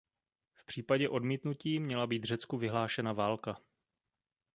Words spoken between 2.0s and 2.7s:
být Řecku